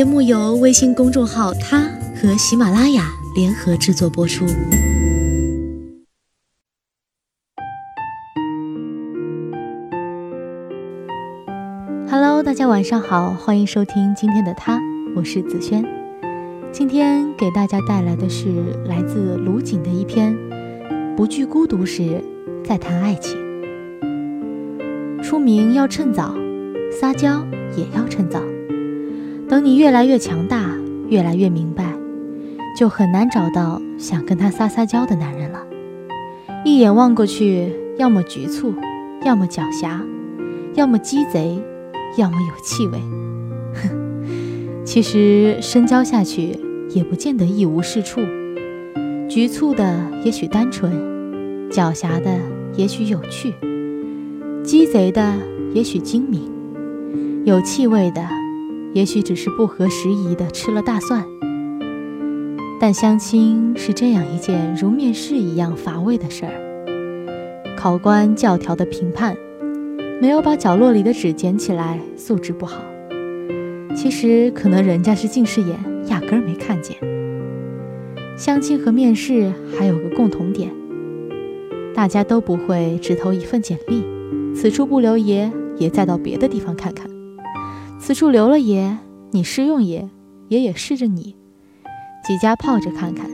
[0.00, 1.82] 节目由微信公众号“他”
[2.16, 4.46] 和喜马拉雅联合制作播出。
[12.08, 14.80] Hello，大家晚上好，欢迎收听今天的他，
[15.14, 15.84] 我是子轩。
[16.72, 20.34] 今天给大家带来的是来自卢锦的一篇
[21.14, 22.24] 《不惧孤独时
[22.64, 23.36] 再谈爱情》。
[25.22, 26.34] 出名要趁早，
[26.90, 28.40] 撒娇也要趁早。
[29.50, 30.70] 等你越来越强大，
[31.08, 31.92] 越来越明白，
[32.78, 35.58] 就很难找到想跟他撒撒娇的男人了。
[36.64, 38.72] 一眼望过去，要么局促，
[39.24, 40.02] 要么狡黠，
[40.76, 41.60] 要么鸡贼，
[42.16, 43.00] 要么有气味。
[43.74, 46.56] 哼，其实深交下去
[46.90, 48.20] 也不见得一无是处。
[49.28, 50.92] 局促的也许单纯，
[51.72, 52.38] 狡黠的
[52.76, 53.52] 也许有趣，
[54.62, 55.34] 鸡贼的
[55.74, 56.48] 也许精明，
[57.44, 58.39] 有气味的。
[58.92, 61.24] 也许只是不合时宜的吃了大蒜，
[62.80, 67.76] 但相亲是这样一件如面试一样乏味的事儿。
[67.76, 69.36] 考官教条的评判，
[70.20, 72.82] 没有把角落里的纸捡起来，素质不好。
[73.94, 76.96] 其实可能人家是近视眼，压根儿没看见。
[78.36, 80.70] 相亲和面试还有个共同点，
[81.94, 84.02] 大家都不会只投一份简历，
[84.54, 87.08] 此处不留爷，也再到别的地方看看。
[88.02, 88.96] 此处留了爷，
[89.30, 90.08] 你试用爷，
[90.48, 91.36] 爷也试着你，
[92.26, 93.30] 几家泡着看看，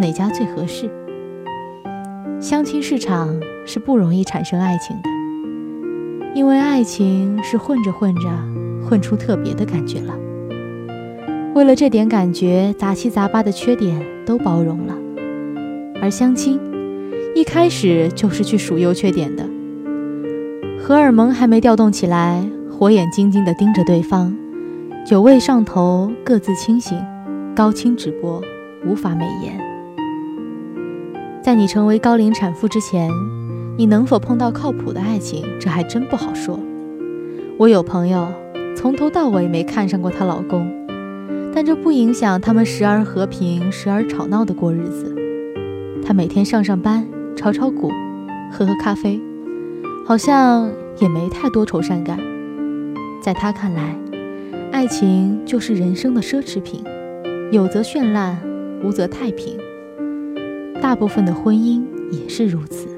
[0.00, 0.90] 哪家最合适。
[2.40, 5.08] 相亲市场是不容易产生爱情的，
[6.34, 8.28] 因为爱情是混着混着
[8.84, 10.12] 混出特别的感觉了。
[11.54, 14.94] 为了这点感觉，杂七杂八的缺点都包容了，
[16.02, 16.58] 而相亲
[17.36, 19.48] 一开始就是去数优缺点的，
[20.82, 22.44] 荷尔蒙还没调动起来。
[22.80, 24.34] 火眼金睛地盯着对方，
[25.04, 26.98] 酒味上头，各自清醒，
[27.54, 28.42] 高清直播，
[28.86, 29.60] 无法美颜。
[31.42, 33.10] 在你成为高龄产妇之前，
[33.76, 36.58] 你能否碰到靠谱的爱情，这还真不好说。
[37.58, 38.26] 我有朋友
[38.74, 40.66] 从头到尾没看上过她老公，
[41.54, 45.14] 但这不影响他们时而和平，时而吵闹的过日子。
[46.02, 47.06] 她每天上上班，
[47.36, 47.90] 炒炒股，
[48.50, 49.20] 喝喝咖啡，
[50.06, 52.18] 好像也没太多愁善感。
[53.20, 53.94] 在他看来，
[54.72, 56.82] 爱情就是人生的奢侈品，
[57.52, 58.40] 有则绚烂，
[58.82, 59.58] 无则太平。
[60.80, 62.88] 大部分的婚姻也是如此。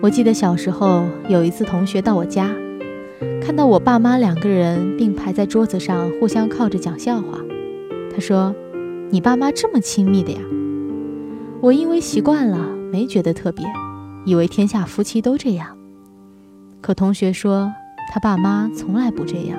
[0.00, 2.48] 我记得小时候有一次，同学到我家，
[3.40, 7.40] 看到我爸妈两个人并排在桌子上，互相靠着讲笑话。
[8.12, 8.54] 他说
[9.10, 10.38] ：“你爸妈这么亲密的呀？”
[11.60, 13.66] 我因为习惯了，没觉得特别，
[14.24, 15.76] 以为天下夫妻都这样。
[16.80, 17.72] 可同学说。
[18.14, 19.58] 他爸妈从来不这样，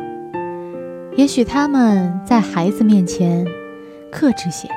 [1.17, 3.47] 也许他们在孩子面前
[4.11, 4.69] 克制些，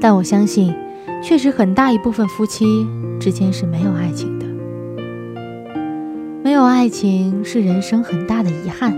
[0.00, 0.74] 但我相信，
[1.22, 2.64] 确实很大一部分夫妻
[3.20, 4.46] 之间是没有爱情的。
[6.42, 8.96] 没有爱情是人生很大的遗憾，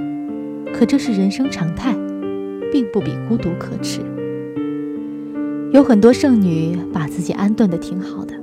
[0.72, 1.92] 可这是人生常态，
[2.70, 3.98] 并不比孤独可耻。
[5.72, 8.34] 有很多剩女把自己安顿的挺好的，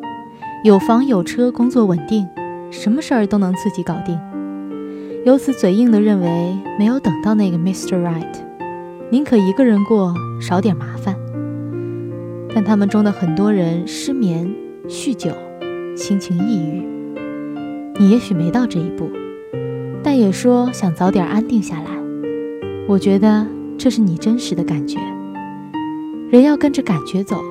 [0.66, 2.28] 有房有车，工作稳定，
[2.72, 4.20] 什么事儿都能自己搞定。
[5.26, 8.00] 由此嘴硬的认为没有等到那个 Mr.
[8.00, 8.32] Right，
[9.10, 11.16] 宁可一个人过，少点麻烦。
[12.54, 14.48] 但他们中的很多人失眠、
[14.88, 15.32] 酗酒、
[15.98, 16.86] 心情抑郁。
[17.98, 19.10] 你也许没到这一步，
[20.04, 21.90] 但也说想早点安定下来。
[22.88, 23.48] 我觉得
[23.80, 25.00] 这是你真实的感觉。
[26.30, 27.42] 人要跟着感觉走，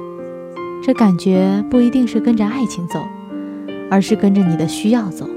[0.80, 3.00] 这感觉不一定是跟着爱情走，
[3.90, 5.28] 而是跟着你的需要走。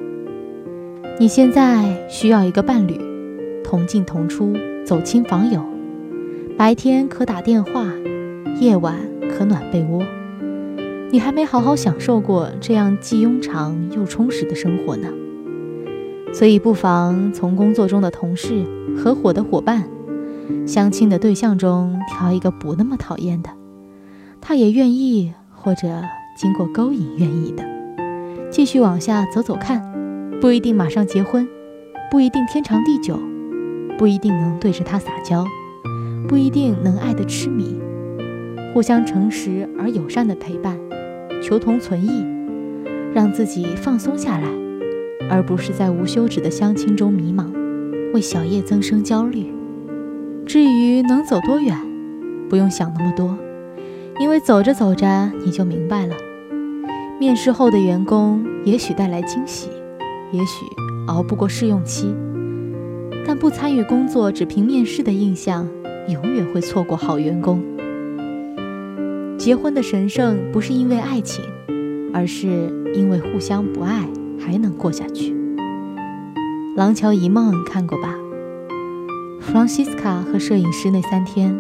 [1.19, 2.95] 你现在需要一个伴侣，
[3.63, 4.53] 同进同出，
[4.85, 5.65] 走亲访友，
[6.55, 7.91] 白天可打电话，
[8.59, 8.95] 夜晚
[9.27, 10.03] 可暖被窝。
[11.09, 15.07] 你还没好好享受过这样既庸长又充实的生活呢，
[16.31, 18.63] 所以不妨从工作中的同事、
[18.95, 19.85] 合伙的伙伴、
[20.67, 23.49] 相亲的对象中挑一个不那么讨厌的，
[24.39, 25.87] 他也愿意，或者
[26.39, 27.65] 经过勾引愿意的，
[28.51, 29.96] 继续往下走走看。
[30.39, 31.47] 不一定马上结婚，
[32.11, 33.19] 不一定天长地久，
[33.97, 35.43] 不一定能对着他撒娇，
[36.27, 37.79] 不一定能爱得痴迷。
[38.71, 40.77] 互相诚实而友善的陪伴，
[41.41, 42.23] 求同存异，
[43.15, 44.47] 让自己放松下来，
[45.27, 47.47] 而不是在无休止的相亲中迷茫，
[48.13, 49.51] 为小叶增生焦虑。
[50.45, 51.75] 至于能走多远，
[52.47, 53.35] 不用想那么多，
[54.19, 56.15] 因为走着走着你就明白了。
[57.19, 59.69] 面试后的员工也许带来惊喜。
[60.31, 60.65] 也许
[61.07, 62.13] 熬不过试用期，
[63.25, 65.67] 但不参与工作，只凭面试的印象，
[66.09, 67.63] 永远会错过好员工。
[69.37, 71.45] 结婚的神圣不是因为爱情，
[72.13, 72.47] 而是
[72.93, 74.05] 因为互相不爱
[74.39, 75.33] 还能过下去。
[76.75, 78.15] 《廊桥遗梦》看过吧？
[79.39, 81.55] 弗朗西斯卡和摄影师那三天，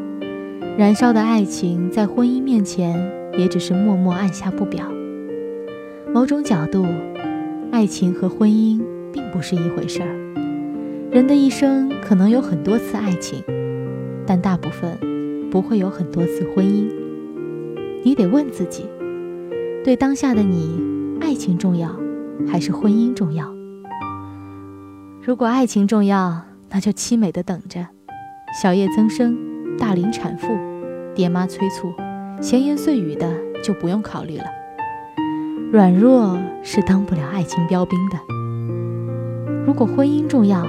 [0.77, 2.99] 燃烧的爱情在婚姻面前
[3.37, 4.85] 也只是默默按下不表。
[6.13, 6.85] 某种角度，
[7.71, 8.81] 爱情和婚姻
[9.11, 10.09] 并不是一回事儿。
[11.11, 13.43] 人的一生可能有很多次爱情，
[14.25, 14.97] 但大部分
[15.51, 16.87] 不会有很多次婚姻。
[18.03, 18.85] 你得问自己：
[19.83, 20.79] 对当下的你，
[21.21, 21.95] 爱情重要
[22.47, 23.53] 还是婚姻重要？
[25.21, 27.85] 如果爱情重要，那就凄美的等着，
[28.61, 29.37] 小叶增生，
[29.77, 30.47] 大龄产妇，
[31.13, 31.93] 爹妈催促，
[32.41, 33.29] 闲言碎语的
[33.61, 34.45] 就不用考虑了。
[35.69, 38.17] 软弱是当不了爱情标兵的。
[39.65, 40.65] 如果婚姻重要，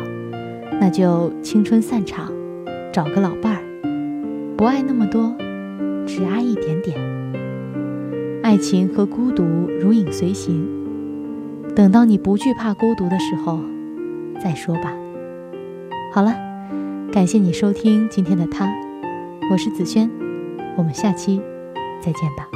[0.81, 2.33] 那就青春散场，
[2.93, 3.63] 找个老伴儿，
[4.57, 5.37] 不爱那么多，
[6.05, 6.99] 只爱一点点。
[8.43, 9.45] 爱情和孤独
[9.81, 10.67] 如影随形，
[11.77, 13.61] 等到你不惧怕孤独的时候，
[14.43, 14.93] 再说吧。
[16.13, 16.35] 好了，
[17.13, 18.69] 感谢你收听今天的他，
[19.53, 20.11] 我是子轩，
[20.77, 21.41] 我们下期
[22.01, 22.49] 再见吧。